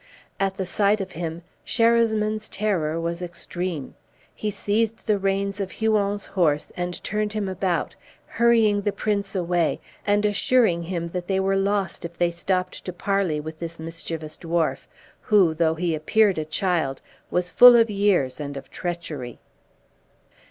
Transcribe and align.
At 0.39 0.57
the 0.57 0.65
sight 0.65 0.99
of 0.99 1.11
him, 1.11 1.43
Sherasmin's 1.63 2.49
terror 2.49 2.99
was 2.99 3.21
extreme. 3.21 3.93
He 4.33 4.49
seized 4.49 5.05
the 5.05 5.19
reins 5.19 5.59
of 5.61 5.73
Huon's 5.73 6.25
horse, 6.25 6.71
and 6.75 7.03
turned 7.03 7.33
him 7.33 7.47
about, 7.47 7.95
hurrying 8.25 8.81
the 8.81 8.93
prince 8.93 9.35
away, 9.35 9.79
and 10.07 10.25
assuring 10.25 10.81
him 10.81 11.09
that 11.09 11.27
they 11.27 11.39
were 11.39 11.55
lost 11.55 12.03
if 12.03 12.17
they 12.17 12.31
stopped 12.31 12.83
to 12.85 12.91
parley 12.91 13.39
with 13.39 13.59
the 13.59 13.75
mischievous 13.79 14.37
dwarf, 14.37 14.87
who, 15.21 15.53
though 15.53 15.75
he 15.75 15.93
appeared 15.93 16.39
a 16.39 16.45
child, 16.45 16.99
was 17.29 17.51
full 17.51 17.75
of 17.75 17.87
years 17.91 18.39
and 18.39 18.57
of 18.57 18.71
treachery. 18.71 19.37